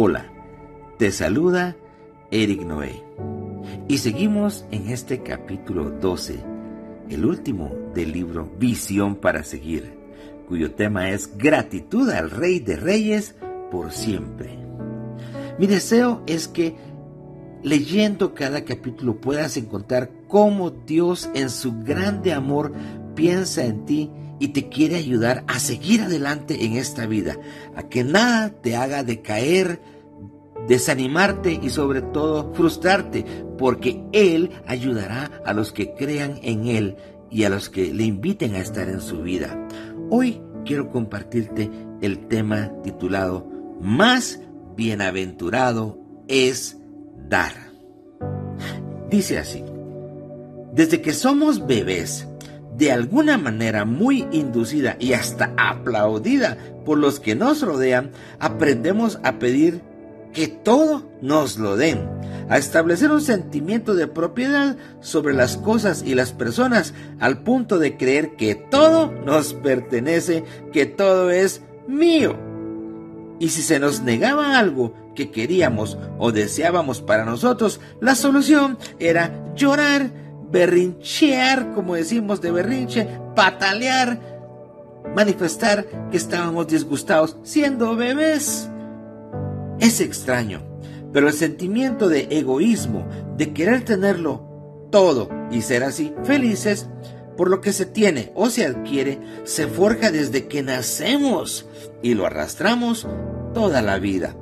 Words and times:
Hola, 0.00 0.26
te 0.96 1.10
saluda 1.10 1.74
Eric 2.30 2.62
Noé. 2.62 3.02
Y 3.88 3.98
seguimos 3.98 4.64
en 4.70 4.90
este 4.90 5.24
capítulo 5.24 5.90
12, 5.90 6.38
el 7.10 7.24
último 7.24 7.72
del 7.96 8.12
libro 8.12 8.48
Visión 8.60 9.16
para 9.16 9.42
Seguir, 9.42 9.92
cuyo 10.46 10.70
tema 10.70 11.10
es 11.10 11.36
Gratitud 11.36 12.10
al 12.10 12.30
Rey 12.30 12.60
de 12.60 12.76
Reyes 12.76 13.34
por 13.72 13.90
siempre. 13.90 14.56
Mi 15.58 15.66
deseo 15.66 16.22
es 16.28 16.46
que 16.46 16.76
leyendo 17.64 18.34
cada 18.34 18.64
capítulo 18.64 19.20
puedas 19.20 19.56
encontrar 19.56 20.12
cómo 20.28 20.70
Dios 20.70 21.28
en 21.34 21.50
su 21.50 21.72
grande 21.82 22.32
amor 22.32 22.72
piensa 23.16 23.64
en 23.64 23.84
ti 23.84 24.12
y 24.38 24.48
te 24.48 24.68
quiere 24.68 24.96
ayudar 24.96 25.44
a 25.46 25.58
seguir 25.58 26.02
adelante 26.02 26.64
en 26.64 26.76
esta 26.76 27.06
vida, 27.06 27.36
a 27.74 27.88
que 27.88 28.04
nada 28.04 28.50
te 28.50 28.76
haga 28.76 29.02
decaer, 29.02 29.80
desanimarte 30.68 31.58
y 31.60 31.70
sobre 31.70 32.02
todo 32.02 32.52
frustrarte, 32.54 33.24
porque 33.58 34.04
Él 34.12 34.50
ayudará 34.66 35.30
a 35.44 35.52
los 35.52 35.72
que 35.72 35.94
crean 35.94 36.38
en 36.42 36.66
Él 36.66 36.96
y 37.30 37.44
a 37.44 37.50
los 37.50 37.68
que 37.68 37.92
le 37.92 38.04
inviten 38.04 38.54
a 38.54 38.60
estar 38.60 38.88
en 38.88 39.00
su 39.00 39.22
vida. 39.22 39.68
Hoy 40.10 40.40
quiero 40.64 40.90
compartirte 40.90 41.70
el 42.00 42.28
tema 42.28 42.72
titulado 42.82 43.46
Más 43.80 44.40
bienaventurado 44.76 45.98
es 46.28 46.78
dar. 47.28 47.52
Dice 49.10 49.38
así, 49.38 49.64
desde 50.72 51.00
que 51.00 51.12
somos 51.12 51.66
bebés, 51.66 52.27
de 52.78 52.92
alguna 52.92 53.36
manera 53.38 53.84
muy 53.84 54.26
inducida 54.30 54.96
y 55.00 55.12
hasta 55.12 55.52
aplaudida 55.56 56.56
por 56.84 56.96
los 56.96 57.18
que 57.18 57.34
nos 57.34 57.62
rodean, 57.62 58.12
aprendemos 58.38 59.18
a 59.24 59.38
pedir 59.38 59.82
que 60.32 60.46
todo 60.46 61.10
nos 61.20 61.58
lo 61.58 61.76
den, 61.76 62.08
a 62.48 62.56
establecer 62.56 63.10
un 63.10 63.20
sentimiento 63.20 63.94
de 63.94 64.06
propiedad 64.06 64.76
sobre 65.00 65.34
las 65.34 65.56
cosas 65.56 66.04
y 66.06 66.14
las 66.14 66.32
personas, 66.32 66.94
al 67.18 67.42
punto 67.42 67.78
de 67.78 67.96
creer 67.96 68.36
que 68.36 68.54
todo 68.54 69.10
nos 69.10 69.54
pertenece, 69.54 70.44
que 70.72 70.86
todo 70.86 71.30
es 71.30 71.62
mío. 71.88 72.38
Y 73.40 73.50
si 73.50 73.62
se 73.62 73.80
nos 73.80 74.02
negaba 74.02 74.58
algo 74.58 74.94
que 75.14 75.30
queríamos 75.30 75.98
o 76.18 76.30
deseábamos 76.30 77.00
para 77.00 77.24
nosotros, 77.24 77.80
la 78.00 78.14
solución 78.14 78.78
era 79.00 79.52
llorar, 79.56 80.12
berrinchear, 80.50 81.72
como 81.74 81.94
decimos 81.94 82.40
de 82.40 82.50
berrinche, 82.50 83.06
patalear, 83.34 84.18
manifestar 85.14 85.86
que 86.10 86.16
estábamos 86.16 86.68
disgustados 86.68 87.36
siendo 87.42 87.96
bebés. 87.96 88.68
Es 89.80 90.00
extraño, 90.00 90.62
pero 91.12 91.28
el 91.28 91.34
sentimiento 91.34 92.08
de 92.08 92.28
egoísmo, 92.30 93.06
de 93.36 93.52
querer 93.52 93.84
tenerlo 93.84 94.88
todo 94.90 95.28
y 95.50 95.62
ser 95.62 95.84
así 95.84 96.14
felices, 96.24 96.88
por 97.36 97.50
lo 97.50 97.60
que 97.60 97.72
se 97.72 97.86
tiene 97.86 98.32
o 98.34 98.50
se 98.50 98.66
adquiere, 98.66 99.20
se 99.44 99.68
forja 99.68 100.10
desde 100.10 100.48
que 100.48 100.62
nacemos 100.62 101.66
y 102.02 102.14
lo 102.14 102.26
arrastramos 102.26 103.06
toda 103.54 103.80
la 103.80 103.98
vida. 103.98 104.34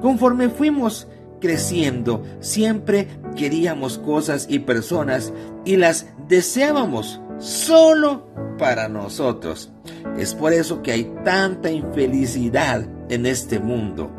Conforme 0.00 0.48
fuimos 0.48 1.06
creciendo, 1.40 2.22
siempre 2.40 3.08
queríamos 3.34 3.98
cosas 3.98 4.46
y 4.48 4.60
personas 4.60 5.32
y 5.64 5.76
las 5.76 6.06
deseábamos 6.28 7.20
solo 7.38 8.26
para 8.58 8.88
nosotros. 8.88 9.72
Es 10.16 10.34
por 10.34 10.52
eso 10.52 10.82
que 10.82 10.92
hay 10.92 11.12
tanta 11.24 11.70
infelicidad 11.70 12.86
en 13.08 13.26
este 13.26 13.58
mundo. 13.58 14.10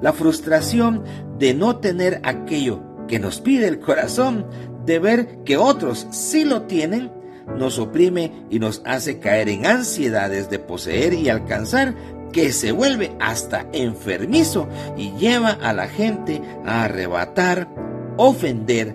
La 0.00 0.12
frustración 0.12 1.04
de 1.38 1.54
no 1.54 1.76
tener 1.76 2.20
aquello 2.24 2.82
que 3.06 3.18
nos 3.18 3.40
pide 3.40 3.68
el 3.68 3.78
corazón, 3.78 4.46
de 4.84 4.98
ver 4.98 5.38
que 5.44 5.56
otros 5.56 6.06
sí 6.10 6.44
lo 6.44 6.62
tienen, 6.62 7.12
nos 7.56 7.78
oprime 7.78 8.32
y 8.50 8.58
nos 8.58 8.82
hace 8.84 9.18
caer 9.18 9.48
en 9.48 9.66
ansiedades 9.66 10.50
de 10.50 10.58
poseer 10.58 11.14
y 11.14 11.28
alcanzar 11.28 11.94
que 12.32 12.52
se 12.52 12.72
vuelve 12.72 13.12
hasta 13.20 13.66
enfermizo 13.72 14.68
y 14.96 15.12
lleva 15.12 15.50
a 15.50 15.72
la 15.72 15.86
gente 15.86 16.40
a 16.64 16.84
arrebatar, 16.84 17.68
ofender, 18.16 18.94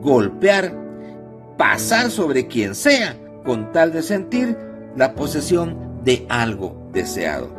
golpear, 0.00 0.74
pasar 1.56 2.10
sobre 2.10 2.46
quien 2.46 2.74
sea 2.74 3.16
con 3.44 3.72
tal 3.72 3.92
de 3.92 4.02
sentir 4.02 4.56
la 4.96 5.14
posesión 5.14 6.02
de 6.04 6.26
algo 6.28 6.90
deseado. 6.92 7.54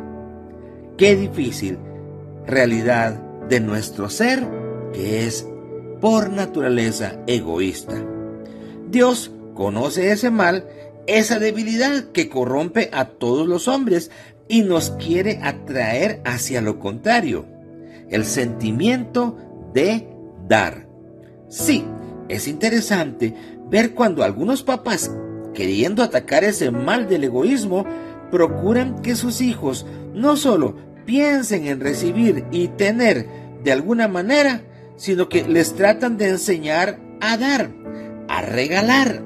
Qué 0.96 1.16
difícil 1.16 1.78
realidad 2.46 3.20
de 3.48 3.60
nuestro 3.60 4.10
ser 4.10 4.46
que 4.92 5.26
es 5.26 5.46
por 6.00 6.30
naturaleza 6.30 7.16
egoísta. 7.26 7.94
Dios 8.90 9.30
conoce 9.54 10.10
ese 10.12 10.30
mal, 10.30 10.66
esa 11.06 11.38
debilidad 11.38 12.04
que 12.12 12.28
corrompe 12.28 12.90
a 12.92 13.06
todos 13.06 13.46
los 13.46 13.68
hombres, 13.68 14.10
y 14.48 14.62
nos 14.62 14.90
quiere 14.90 15.38
atraer 15.42 16.20
hacia 16.24 16.60
lo 16.60 16.80
contrario, 16.80 17.46
el 18.10 18.24
sentimiento 18.24 19.36
de 19.72 20.08
dar. 20.48 20.89
Sí, 21.50 21.84
es 22.28 22.46
interesante 22.46 23.34
ver 23.68 23.92
cuando 23.92 24.22
algunos 24.22 24.62
papás, 24.62 25.10
queriendo 25.52 26.04
atacar 26.04 26.44
ese 26.44 26.70
mal 26.70 27.08
del 27.08 27.24
egoísmo, 27.24 27.84
procuran 28.30 29.02
que 29.02 29.16
sus 29.16 29.40
hijos 29.40 29.84
no 30.14 30.36
solo 30.36 30.76
piensen 31.04 31.66
en 31.66 31.80
recibir 31.80 32.44
y 32.52 32.68
tener 32.68 33.26
de 33.64 33.72
alguna 33.72 34.06
manera, 34.06 34.62
sino 34.94 35.28
que 35.28 35.42
les 35.42 35.74
tratan 35.74 36.18
de 36.18 36.28
enseñar 36.28 37.00
a 37.20 37.36
dar, 37.36 37.72
a 38.28 38.42
regalar. 38.42 39.20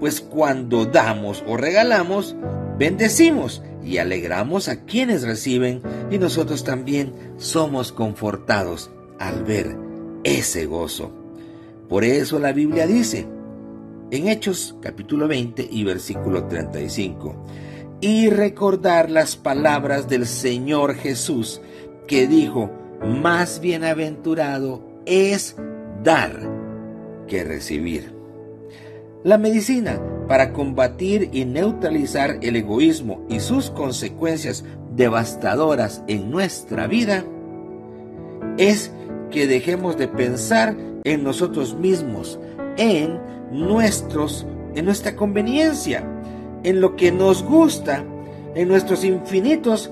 Pues 0.00 0.22
cuando 0.22 0.86
damos 0.86 1.44
o 1.46 1.58
regalamos, 1.58 2.36
bendecimos 2.78 3.62
y 3.84 3.98
alegramos 3.98 4.68
a 4.68 4.86
quienes 4.86 5.24
reciben 5.24 5.82
y 6.10 6.16
nosotros 6.16 6.64
también 6.64 7.12
somos 7.36 7.92
confortados 7.92 8.90
al 9.18 9.44
ver 9.44 9.76
ese 10.24 10.64
gozo. 10.64 11.25
Por 11.88 12.04
eso 12.04 12.38
la 12.38 12.52
Biblia 12.52 12.86
dice 12.86 13.26
en 14.10 14.28
Hechos 14.28 14.76
capítulo 14.80 15.28
20 15.28 15.68
y 15.70 15.84
versículo 15.84 16.46
35, 16.46 17.34
y 18.00 18.28
recordar 18.28 19.10
las 19.10 19.36
palabras 19.36 20.08
del 20.08 20.26
Señor 20.26 20.94
Jesús 20.94 21.60
que 22.06 22.26
dijo, 22.26 22.70
más 23.04 23.60
bienaventurado 23.60 24.82
es 25.06 25.56
dar 26.02 26.40
que 27.26 27.44
recibir. 27.44 28.12
La 29.24 29.38
medicina 29.38 30.00
para 30.28 30.52
combatir 30.52 31.30
y 31.32 31.44
neutralizar 31.44 32.38
el 32.42 32.56
egoísmo 32.56 33.24
y 33.28 33.40
sus 33.40 33.70
consecuencias 33.70 34.64
devastadoras 34.94 36.02
en 36.06 36.30
nuestra 36.30 36.86
vida 36.86 37.24
es 38.56 38.92
que 39.30 39.46
dejemos 39.46 39.96
de 39.96 40.08
pensar 40.08 40.76
en 41.06 41.24
nosotros 41.24 41.74
mismos, 41.74 42.38
en 42.76 43.18
nuestros 43.50 44.46
en 44.74 44.84
nuestra 44.84 45.16
conveniencia, 45.16 46.04
en 46.62 46.82
lo 46.82 46.96
que 46.96 47.10
nos 47.10 47.42
gusta, 47.42 48.04
en 48.54 48.68
nuestros 48.68 49.04
infinitos 49.04 49.90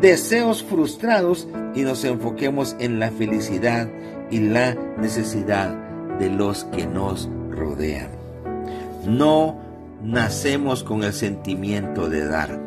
deseos 0.00 0.62
frustrados 0.62 1.48
y 1.74 1.80
nos 1.80 2.04
enfoquemos 2.04 2.76
en 2.78 3.00
la 3.00 3.10
felicidad 3.10 3.88
y 4.30 4.40
la 4.40 4.74
necesidad 4.98 5.74
de 6.18 6.28
los 6.28 6.64
que 6.64 6.86
nos 6.86 7.28
rodean. 7.50 8.10
No 9.06 9.56
nacemos 10.02 10.84
con 10.84 11.04
el 11.04 11.14
sentimiento 11.14 12.10
de 12.10 12.26
dar. 12.26 12.60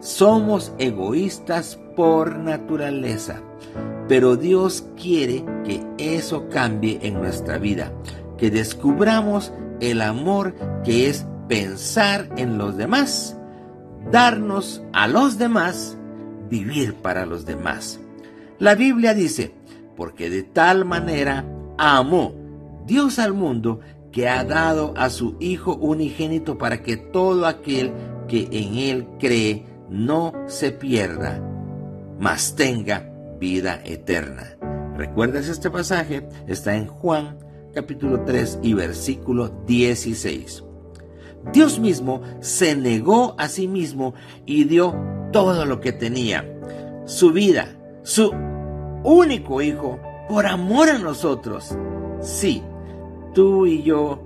Somos 0.00 0.72
egoístas 0.78 1.78
por 1.94 2.36
naturaleza, 2.36 3.42
pero 4.08 4.36
Dios 4.36 4.86
quiere 5.00 5.44
que 5.64 5.84
eso 5.98 6.48
cambie 6.48 6.98
en 7.02 7.14
nuestra 7.14 7.58
vida, 7.58 7.92
que 8.38 8.50
descubramos 8.50 9.52
el 9.80 10.00
amor 10.00 10.54
que 10.82 11.08
es 11.08 11.26
pensar 11.46 12.28
en 12.36 12.56
los 12.56 12.76
demás, 12.76 13.36
darnos 14.10 14.82
a 14.92 15.06
los 15.06 15.38
demás, 15.38 15.98
vivir 16.48 16.94
para 16.94 17.26
los 17.26 17.44
demás. 17.44 18.00
La 18.58 18.74
Biblia 18.74 19.12
dice, 19.12 19.54
porque 19.94 20.30
de 20.30 20.42
tal 20.42 20.84
manera 20.84 21.44
amó 21.76 22.32
Dios 22.86 23.18
al 23.18 23.34
mundo 23.34 23.80
que 24.10 24.28
ha 24.28 24.42
dado 24.42 24.94
a 24.96 25.10
su 25.10 25.36
Hijo 25.38 25.76
unigénito 25.76 26.56
para 26.56 26.82
que 26.82 26.96
todo 26.96 27.46
aquel 27.46 27.92
que 28.26 28.48
en 28.50 28.76
Él 28.76 29.06
cree 29.18 29.66
no 29.90 30.32
se 30.46 30.72
pierda, 30.72 31.42
mas 32.18 32.56
tenga 32.56 33.07
vida 33.38 33.80
eterna. 33.84 34.56
¿Recuerdas 34.96 35.48
este 35.48 35.70
pasaje? 35.70 36.28
Está 36.46 36.74
en 36.74 36.86
Juan 36.86 37.38
capítulo 37.74 38.24
3 38.24 38.60
y 38.62 38.74
versículo 38.74 39.48
16. 39.66 40.64
Dios 41.52 41.78
mismo 41.78 42.22
se 42.40 42.74
negó 42.76 43.34
a 43.38 43.48
sí 43.48 43.68
mismo 43.68 44.14
y 44.44 44.64
dio 44.64 44.94
todo 45.32 45.64
lo 45.64 45.80
que 45.80 45.92
tenía, 45.92 46.44
su 47.06 47.32
vida, 47.32 47.76
su 48.02 48.32
único 49.04 49.62
Hijo 49.62 50.00
por 50.28 50.46
amor 50.46 50.90
a 50.90 50.98
nosotros. 50.98 51.76
Sí, 52.20 52.62
tú 53.34 53.66
y 53.66 53.82
yo, 53.82 54.20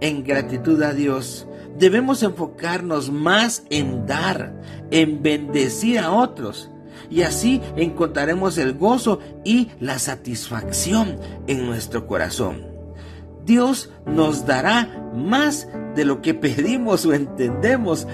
en 0.00 0.22
gratitud 0.24 0.80
a 0.82 0.92
Dios, 0.92 1.48
debemos 1.76 2.22
enfocarnos 2.22 3.10
más 3.10 3.64
en 3.70 4.06
dar, 4.06 4.54
en 4.90 5.22
bendecir 5.22 5.98
a 5.98 6.12
otros. 6.12 6.70
Y 7.10 7.22
así 7.22 7.60
encontraremos 7.76 8.58
el 8.58 8.74
gozo 8.74 9.20
y 9.44 9.70
la 9.80 9.98
satisfacción 9.98 11.18
en 11.46 11.66
nuestro 11.66 12.06
corazón. 12.06 12.74
Dios 13.44 13.90
nos 14.06 14.46
dará 14.46 15.10
más 15.14 15.68
de 15.94 16.04
lo 16.04 16.22
que 16.22 16.34
pedimos 16.34 17.04
o 17.06 17.14
entendemos, 17.14 18.06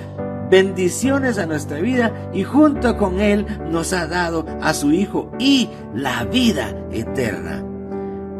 bendiciones 0.50 1.38
a 1.38 1.46
nuestra 1.46 1.80
vida 1.80 2.30
y 2.32 2.42
junto 2.42 2.96
con 2.96 3.20
Él 3.20 3.46
nos 3.70 3.92
ha 3.92 4.06
dado 4.06 4.44
a 4.60 4.74
su 4.74 4.92
Hijo 4.92 5.30
y 5.38 5.68
la 5.94 6.24
vida 6.24 6.74
eterna. 6.90 7.64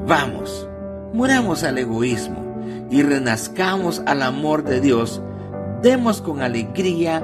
Vamos, 0.06 0.68
muramos 1.12 1.62
al 1.62 1.78
egoísmo 1.78 2.50
y 2.90 3.02
renazcamos 3.02 4.02
al 4.06 4.22
amor 4.22 4.64
de 4.64 4.80
Dios. 4.80 5.22
Demos 5.82 6.20
con 6.20 6.42
alegría 6.42 7.22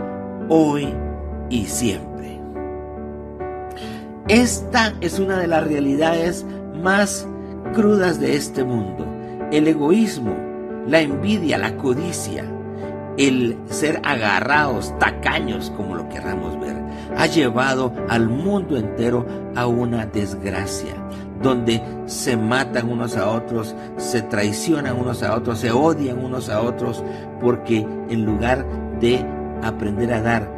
hoy 0.49 0.95
y 1.51 1.67
siempre. 1.67 2.06
Esta 4.29 4.93
es 5.01 5.19
una 5.19 5.39
de 5.39 5.47
las 5.47 5.65
realidades 5.65 6.45
más 6.83 7.27
crudas 7.75 8.21
de 8.21 8.37
este 8.37 8.65
mundo. 8.65 9.07
El 9.53 9.69
egoísmo, 9.69 10.37
la 10.87 11.01
envidia, 11.01 11.59
la 11.59 11.77
codicia 11.77 12.45
el 13.17 13.57
ser 13.67 14.01
agarrados, 14.05 14.97
tacaños, 14.99 15.73
como 15.77 15.95
lo 15.95 16.09
querramos 16.09 16.59
ver, 16.61 16.77
ha 17.17 17.27
llevado 17.27 17.93
al 18.09 18.29
mundo 18.29 18.77
entero 18.77 19.27
a 19.55 19.67
una 19.67 20.07
desgracia, 20.07 20.95
donde 21.43 21.83
se 22.07 22.37
matan 22.37 22.91
unos 22.91 23.17
a 23.17 23.31
otros, 23.31 23.75
se 23.97 24.23
traicionan 24.23 24.97
unos 24.97 25.23
a 25.23 25.35
otros, 25.35 25.59
se 25.59 25.71
odian 25.71 26.23
unos 26.23 26.49
a 26.49 26.61
otros, 26.61 27.03
porque 27.41 27.87
en 28.11 28.25
lugar 28.25 28.67
de 29.01 29.25
aprender 29.63 30.13
a 30.13 30.23
dar, 30.23 30.56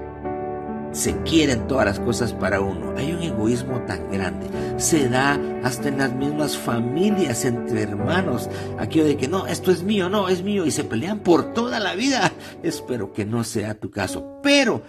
se 0.92 1.16
quieren 1.22 1.66
todas 1.66 1.86
las 1.86 2.00
cosas 2.00 2.32
para 2.32 2.60
uno. 2.60 2.94
Hay 2.96 3.12
un 3.12 3.22
egoísmo 3.22 3.80
tan 3.82 4.10
grande. 4.10 4.46
Se 4.78 5.08
da 5.08 5.38
hasta 5.62 5.88
en 5.88 5.98
las 5.98 6.12
mismas 6.14 6.56
familias, 6.56 7.44
entre 7.44 7.82
hermanos. 7.82 8.48
Aquello 8.78 9.04
de 9.04 9.16
que 9.16 9.28
no, 9.28 9.46
esto 9.46 9.70
es 9.70 9.82
mío, 9.82 10.08
no, 10.08 10.28
es 10.28 10.42
mío. 10.42 10.66
Y 10.66 10.70
se 10.70 10.84
pelean 10.84 11.20
por 11.20 11.52
toda 11.52 11.80
la 11.80 11.94
vida. 11.94 12.32
Espero 12.62 13.12
que 13.12 13.24
no 13.24 13.44
sea 13.44 13.74
tu 13.74 13.90
caso. 13.90 14.40
Pero 14.42 14.82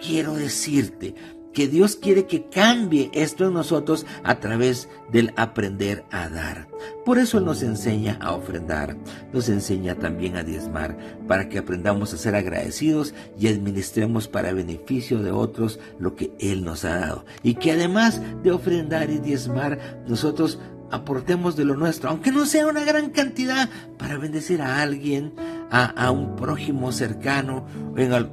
quiero 0.00 0.34
decirte 0.34 1.14
que 1.54 1.68
Dios 1.68 1.96
quiere 1.96 2.26
que 2.26 2.48
cambie 2.50 3.10
esto 3.14 3.46
en 3.46 3.54
nosotros 3.54 4.04
a 4.24 4.40
través 4.40 4.88
del 5.10 5.32
aprender 5.36 6.04
a 6.10 6.28
dar. 6.28 6.68
Por 7.04 7.18
eso 7.18 7.40
nos 7.40 7.62
enseña 7.62 8.18
a 8.20 8.34
ofrendar, 8.34 8.96
nos 9.32 9.48
enseña 9.48 9.94
también 9.94 10.36
a 10.36 10.42
diezmar, 10.42 10.98
para 11.26 11.48
que 11.48 11.58
aprendamos 11.58 12.12
a 12.12 12.18
ser 12.18 12.34
agradecidos 12.34 13.14
y 13.38 13.46
administremos 13.46 14.28
para 14.28 14.52
beneficio 14.52 15.22
de 15.22 15.30
otros 15.30 15.78
lo 15.98 16.14
que 16.16 16.32
Él 16.38 16.64
nos 16.64 16.84
ha 16.84 16.98
dado. 16.98 17.24
Y 17.42 17.54
que 17.54 17.72
además 17.72 18.20
de 18.42 18.50
ofrendar 18.50 19.10
y 19.10 19.18
diezmar, 19.18 20.04
nosotros 20.06 20.58
aportemos 20.90 21.56
de 21.56 21.64
lo 21.64 21.76
nuestro, 21.76 22.10
aunque 22.10 22.30
no 22.30 22.46
sea 22.46 22.66
una 22.66 22.84
gran 22.84 23.10
cantidad, 23.10 23.68
para 23.98 24.16
bendecir 24.18 24.62
a 24.62 24.82
alguien, 24.82 25.32
a, 25.70 26.10
un 26.10 26.36
prójimo 26.36 26.92
cercano 26.92 27.66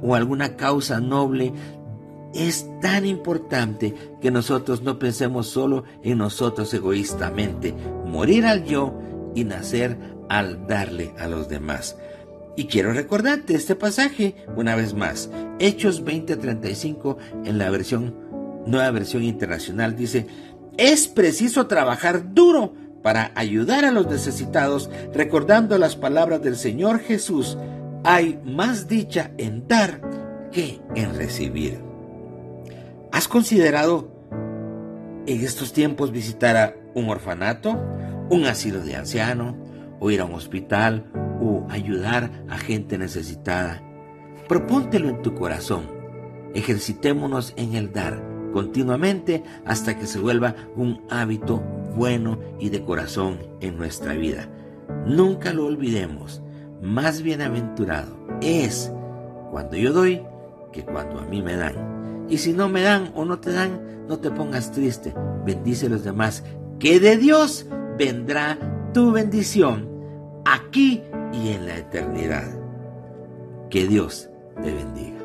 o 0.00 0.14
alguna 0.14 0.56
causa 0.56 1.00
noble 1.00 1.52
es 2.34 2.66
tan 2.80 3.04
importante 3.06 3.94
que 4.20 4.30
nosotros 4.30 4.82
no 4.82 4.98
pensemos 4.98 5.48
solo 5.48 5.84
en 6.02 6.18
nosotros 6.18 6.72
egoístamente, 6.74 7.74
morir 8.06 8.46
al 8.46 8.64
yo 8.64 8.94
y 9.34 9.44
nacer 9.44 9.98
al 10.28 10.66
darle 10.66 11.12
a 11.18 11.26
los 11.26 11.48
demás. 11.48 11.96
Y 12.56 12.66
quiero 12.66 12.92
recordarte 12.92 13.54
este 13.54 13.74
pasaje 13.74 14.36
una 14.56 14.76
vez 14.76 14.94
más. 14.94 15.30
Hechos 15.58 16.04
20:35 16.04 17.16
en 17.44 17.58
la 17.58 17.70
versión 17.70 18.14
nueva 18.66 18.90
versión 18.90 19.22
internacional 19.22 19.96
dice, 19.96 20.26
"Es 20.76 21.08
preciso 21.08 21.66
trabajar 21.66 22.34
duro 22.34 22.74
para 23.02 23.32
ayudar 23.34 23.84
a 23.84 23.90
los 23.90 24.06
necesitados, 24.06 24.90
recordando 25.12 25.76
las 25.78 25.96
palabras 25.96 26.42
del 26.42 26.56
Señor 26.56 27.00
Jesús. 27.00 27.58
Hay 28.04 28.38
más 28.44 28.88
dicha 28.88 29.32
en 29.38 29.66
dar 29.66 30.00
que 30.52 30.80
en 30.94 31.14
recibir." 31.16 31.91
¿Has 33.12 33.28
considerado 33.28 34.08
en 35.26 35.44
estos 35.44 35.74
tiempos 35.74 36.12
visitar 36.12 36.56
a 36.56 36.74
un 36.94 37.10
orfanato, 37.10 37.78
un 38.30 38.46
asilo 38.46 38.80
de 38.80 38.96
anciano, 38.96 39.54
o 40.00 40.10
ir 40.10 40.22
a 40.22 40.24
un 40.24 40.32
hospital, 40.32 41.12
o 41.38 41.66
ayudar 41.68 42.30
a 42.48 42.56
gente 42.56 42.96
necesitada? 42.96 43.82
Propóntelo 44.48 45.10
en 45.10 45.20
tu 45.20 45.34
corazón. 45.34 45.90
Ejercitémonos 46.54 47.52
en 47.56 47.74
el 47.74 47.92
dar 47.92 48.24
continuamente 48.54 49.44
hasta 49.66 49.98
que 49.98 50.06
se 50.06 50.18
vuelva 50.18 50.54
un 50.74 51.02
hábito 51.10 51.62
bueno 51.94 52.38
y 52.58 52.70
de 52.70 52.82
corazón 52.82 53.38
en 53.60 53.76
nuestra 53.76 54.14
vida. 54.14 54.48
Nunca 55.06 55.52
lo 55.52 55.66
olvidemos. 55.66 56.42
Más 56.80 57.20
bienaventurado 57.20 58.16
es 58.40 58.90
cuando 59.50 59.76
yo 59.76 59.92
doy 59.92 60.22
que 60.72 60.82
cuando 60.82 61.20
a 61.20 61.26
mí 61.26 61.42
me 61.42 61.56
dan. 61.56 62.01
Y 62.32 62.38
si 62.38 62.54
no 62.54 62.70
me 62.70 62.80
dan 62.80 63.12
o 63.14 63.26
no 63.26 63.40
te 63.40 63.52
dan, 63.52 64.06
no 64.08 64.18
te 64.18 64.30
pongas 64.30 64.72
triste. 64.72 65.12
Bendice 65.44 65.84
a 65.84 65.90
los 65.90 66.02
demás, 66.02 66.42
que 66.78 66.98
de 66.98 67.18
Dios 67.18 67.66
vendrá 67.98 68.58
tu 68.94 69.12
bendición 69.12 69.86
aquí 70.46 71.02
y 71.30 71.50
en 71.50 71.66
la 71.66 71.76
eternidad. 71.76 72.50
Que 73.68 73.86
Dios 73.86 74.30
te 74.62 74.72
bendiga. 74.72 75.21